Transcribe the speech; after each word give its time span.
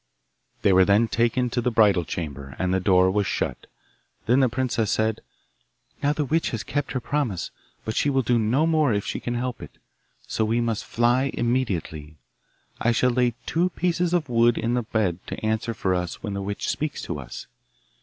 They 0.63 0.73
were 0.73 0.83
then 0.83 1.07
taken 1.07 1.51
to 1.51 1.61
the 1.61 1.69
bridal 1.69 2.05
chamber, 2.05 2.55
and 2.57 2.73
the 2.73 2.79
door 2.79 3.11
was 3.11 3.27
shut. 3.27 3.67
Then 4.25 4.39
the 4.39 4.49
princess 4.49 4.89
said, 4.89 5.21
'Now 6.01 6.11
the 6.11 6.25
witch 6.25 6.49
has 6.49 6.63
kept 6.63 6.93
her 6.93 6.99
promise, 6.99 7.51
but 7.85 7.95
she 7.95 8.09
will 8.09 8.23
do 8.23 8.39
no 8.39 8.65
more 8.65 8.95
if 8.95 9.05
she 9.05 9.19
can 9.19 9.35
help 9.35 9.61
it, 9.61 9.77
so 10.25 10.43
we 10.43 10.59
must 10.59 10.85
fly 10.85 11.29
immediately. 11.35 12.15
I 12.79 12.91
shall 12.93 13.11
lay 13.11 13.35
two 13.45 13.69
pieces 13.69 14.11
of 14.11 14.27
wood 14.27 14.57
in 14.57 14.73
the 14.73 14.81
bed 14.81 15.19
to 15.27 15.45
answer 15.45 15.75
for 15.75 15.93
us 15.93 16.23
when 16.23 16.33
the 16.33 16.41
witch 16.41 16.67
speaks 16.67 17.03
to 17.03 17.19
us. 17.19 17.45